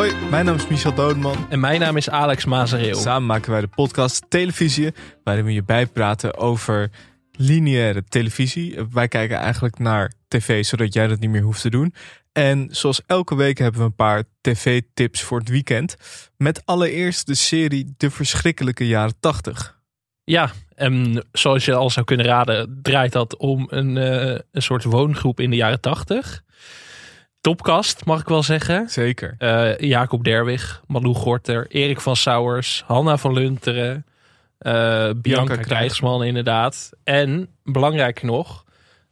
[0.00, 1.46] Hoi, mijn naam is Michel Doodman.
[1.48, 2.94] En mijn naam is Alex Mazereel.
[2.94, 4.92] Samen maken wij de podcast Televisie,
[5.24, 6.90] waarin we je bijpraten over
[7.32, 8.86] lineaire televisie.
[8.90, 11.94] Wij kijken eigenlijk naar tv, zodat jij dat niet meer hoeft te doen.
[12.32, 15.96] En zoals elke week hebben we een paar tv-tips voor het weekend.
[16.36, 19.78] Met allereerst de serie De Verschrikkelijke Jaren 80.
[20.24, 24.84] Ja, en zoals je al zou kunnen raden, draait dat om een, uh, een soort
[24.84, 26.42] woongroep in de jaren 80.
[27.40, 28.88] Topkast, mag ik wel zeggen.
[28.88, 29.34] Zeker.
[29.38, 36.24] Uh, Jacob Derwig, Malou Gorter, Erik van Sauers, Hanna van Lunteren, uh, Bianca, Bianca Krijgsman
[36.24, 36.90] inderdaad.
[37.04, 38.64] En, belangrijk nog,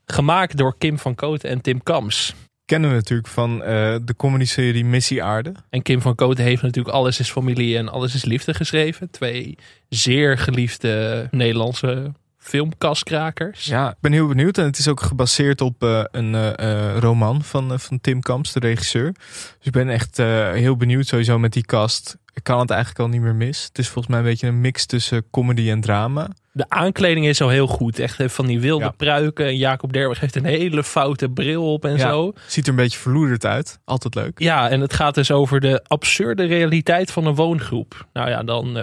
[0.06, 2.34] gemaakt door Kim van Kooten en Tim Kams.
[2.64, 3.66] Kennen we natuurlijk van uh,
[4.04, 5.52] de comedy-serie Missie Aarde.
[5.70, 9.10] En Kim van Kooten heeft natuurlijk Alles is Familie en Alles is Liefde geschreven.
[9.10, 9.58] Twee
[9.88, 13.64] zeer geliefde Nederlandse filmkaskrakers.
[13.64, 14.58] Ja, ik ben heel benieuwd.
[14.58, 18.60] En het is ook gebaseerd op uh, een uh, roman van, van Tim Kamps, de
[18.60, 19.12] regisseur.
[19.12, 20.16] Dus ik ben echt
[20.52, 22.16] heel benieuwd sowieso met die cast.
[22.34, 23.64] Ik kan het eigenlijk al niet meer mis.
[23.64, 26.28] Het is volgens mij een beetje een mix tussen comedy en drama.
[26.52, 27.98] De aankleding is al heel goed.
[27.98, 28.90] Echt van die wilde ja.
[28.90, 29.46] pruiken.
[29.46, 32.32] En Jacob Derwig heeft een hele foute bril op en ja, zo.
[32.46, 33.78] Ziet er een beetje verloederd uit.
[33.84, 34.38] Altijd leuk.
[34.38, 38.06] Ja, en het gaat dus over de absurde realiteit van een woongroep.
[38.12, 38.76] Nou ja, dan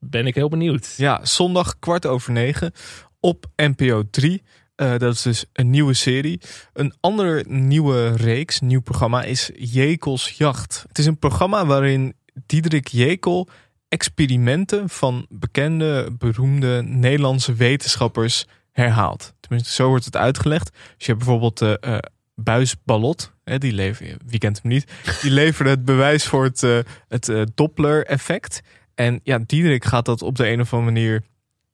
[0.00, 0.94] ben ik heel benieuwd.
[0.96, 2.72] Ja, zondag kwart over negen
[3.20, 4.42] op NPO 3.
[4.76, 6.40] Uh, dat is dus een nieuwe serie.
[6.72, 10.84] Een andere nieuwe reeks, nieuw programma, is Jekels Jacht.
[10.88, 12.14] Het is een programma waarin
[12.46, 13.48] Diederik Jekel
[13.88, 19.34] experimenten van bekende, beroemde Nederlandse wetenschappers herhaalt.
[19.40, 20.72] Tenminste, zo wordt het uitgelegd.
[20.72, 21.98] Dus je hebt bijvoorbeeld de uh,
[22.34, 23.32] Buis Ballot.
[23.44, 24.92] Hè, die leverde, wie kent hem niet?
[25.22, 28.60] Die leverde het bewijs voor het, uh, het Doppler-effect.
[29.00, 31.22] En ja, Diederik gaat dat op de een of andere manier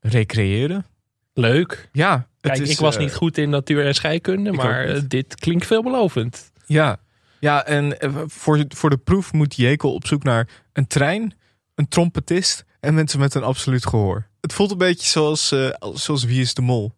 [0.00, 0.86] recreëren.
[1.34, 1.88] Leuk.
[1.92, 2.28] Ja.
[2.40, 6.52] Kijk, is, ik was niet goed in natuur en scheikunde, maar dit klinkt veelbelovend.
[6.66, 7.00] Ja,
[7.40, 7.96] ja en
[8.26, 11.34] voor, voor de proef moet Jekel op zoek naar een trein,
[11.74, 14.26] een trompetist en mensen met een absoluut gehoor.
[14.40, 16.92] Het voelt een beetje zoals, uh, zoals Wie is de Mol.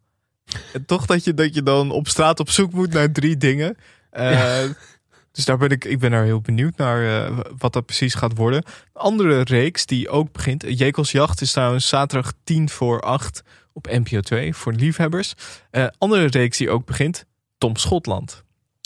[0.72, 3.76] En toch dat je, dat je dan op straat op zoek moet naar drie dingen.
[4.12, 4.68] Uh, ja.
[5.38, 8.36] Dus daar ben ik, ik ben daar heel benieuwd naar uh, wat dat precies gaat
[8.36, 8.62] worden.
[8.64, 10.64] Een andere reeks die ook begint.
[10.78, 15.34] Jekels Jacht is trouwens zaterdag 10 voor 8 op NPO 2 voor liefhebbers.
[15.72, 17.24] Uh, andere reeks die ook begint.
[17.58, 18.44] Tom Schotland.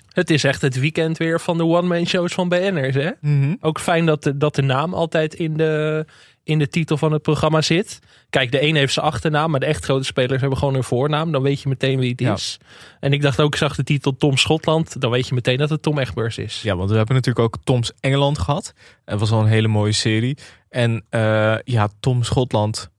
[0.09, 2.95] Het is echt het weekend weer van de one-man shows van BN'ers.
[2.95, 3.11] Hè?
[3.21, 3.57] Mm -hmm.
[3.61, 6.07] Ook fijn dat de, dat de naam altijd in de,
[6.45, 7.99] in de titel van het programma zit.
[8.31, 11.33] Kijk, de een heeft zijn achternaam, maar de echt grote spelers hebben gewoon hun voornaam.
[11.33, 12.33] Dan weet je meteen wie het Ja.
[12.33, 12.59] is.
[13.01, 15.01] En ik dacht ook, ik zag de titel Tom Schotland.
[15.01, 16.63] Dan weet je meteen dat het Tom Egbers is.
[16.63, 18.73] Ja, want we hebben natuurlijk ook Toms Engeland gehad.
[19.05, 20.37] Het was al een hele mooie serie.
[20.69, 22.91] En uh, ja, Tom Schotland.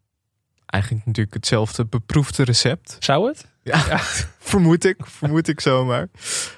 [0.65, 2.95] Eigenlijk natuurlijk hetzelfde beproefde recept.
[2.99, 3.45] Zou het?
[3.63, 3.97] Ja, ja.
[4.39, 4.95] vermoed ik.
[5.05, 6.07] Vermoed ik zomaar.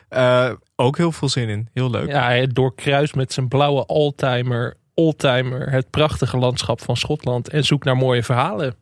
[0.09, 1.69] Uh, ook heel veel zin in.
[1.73, 2.07] Heel leuk.
[2.07, 7.85] Ja, hij doorkruist met zijn blauwe oldtimer, oldtimer het prachtige landschap van Schotland en zoekt
[7.85, 8.75] naar mooie verhalen.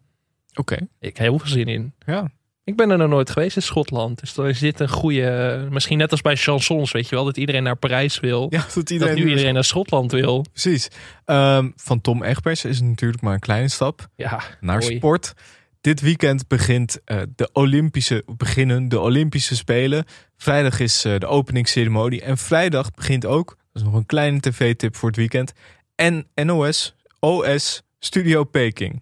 [0.50, 0.74] Oké.
[0.74, 0.88] Okay.
[1.00, 1.94] Ik heb heel veel zin in.
[2.06, 2.32] Ja.
[2.66, 4.20] Ik ben er nog nooit geweest in Schotland.
[4.20, 5.68] Dus dan is dit een goede.
[5.70, 8.48] Misschien net als bij chansons, weet je wel, dat iedereen naar Parijs wil.
[8.50, 10.46] Ja, dat, iedereen dat nu iedereen naar Schotland wil.
[10.52, 10.88] Precies.
[11.26, 15.34] Um, van Tom Egbers is natuurlijk maar een kleine stap ja, naar sport.
[15.82, 20.06] Dit weekend begint uh, de Olympische, beginnen de Olympische Spelen.
[20.38, 22.22] Vrijdag is uh, de openingsceremonie.
[22.22, 25.54] En vrijdag begint ook, dat is nog een kleine tv-tip voor het weekend.
[26.04, 29.02] En NOS, OS Studio Peking.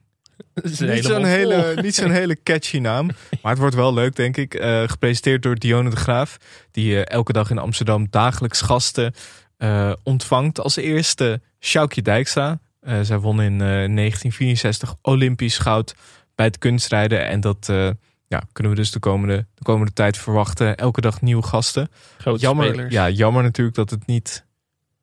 [0.80, 3.10] Niet zo'n hele, niet zo'n hele catchy naam.
[3.42, 4.54] Maar het wordt wel leuk, denk ik.
[4.54, 6.38] Uh, gepresenteerd door Dionne de Graaf.
[6.72, 9.14] Die uh, elke dag in Amsterdam dagelijks gasten
[9.58, 10.60] uh, ontvangt.
[10.60, 12.60] Als eerste Sjoukje Dijkstra.
[13.02, 15.96] zij won in 1964 Olympisch goud
[16.36, 17.28] bij het kunstrijden.
[17.28, 17.66] En dat
[18.28, 20.78] ja, kunnen we dus de komende, de komende tijd verwachten.
[20.78, 21.90] Elke dag nieuwe gasten.
[22.18, 22.94] Grote jammer, spelers.
[22.94, 24.46] Ja, jammer natuurlijk dat het niet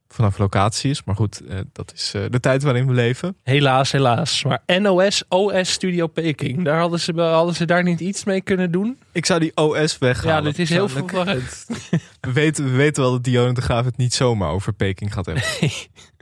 [0.09, 1.05] vanaf locatie is.
[1.05, 3.37] Maar goed, uh, dat is uh, de tijd waarin we leven.
[3.43, 4.45] Helaas, helaas.
[4.45, 8.71] Maar NOS, OS Studio Peking, daar hadden ze, hadden ze daar niet iets mee kunnen
[8.71, 8.99] doen?
[9.13, 10.37] Ik zou die OS weghalen.
[10.37, 11.67] Ja, dit is heel verwarrend.
[12.21, 15.27] we, weten, we weten wel dat Dionne de Graaf het niet zomaar over Peking gaat
[15.27, 15.45] hebben.
[15.61, 15.73] Nee.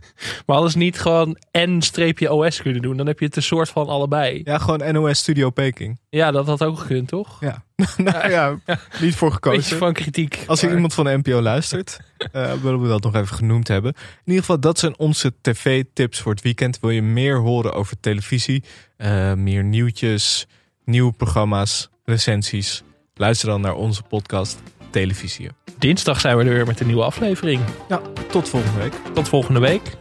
[0.47, 2.97] Maar alles niet gewoon N-OS kunnen doen.
[2.97, 4.41] Dan heb je het een soort van allebei.
[4.45, 5.99] Ja, gewoon NOS Studio Peking.
[6.09, 7.41] Ja, dat had ook gekund, toch?
[7.41, 7.65] Ja.
[7.97, 8.59] nou ja,
[9.01, 9.61] niet voor gekozen.
[9.61, 10.45] Beetje van kritiek.
[10.47, 10.75] Als er maar...
[10.75, 11.99] iemand van de NPO luistert,
[12.33, 13.93] uh, willen we dat nog even genoemd hebben.
[13.95, 16.81] In ieder geval, dat zijn onze tv-tips voor het weekend.
[16.81, 18.65] Wil je meer horen over televisie,
[18.99, 20.47] uh, meer nieuwtjes,
[20.85, 22.83] nieuwe programma's, recensies?
[23.15, 24.59] Luister dan naar onze podcast
[24.91, 25.51] Televisie.
[25.79, 27.61] Dinsdag zijn we er weer met een nieuwe aflevering.
[27.89, 28.93] Ja, tot volgende week.
[29.15, 29.97] Tot volgende week.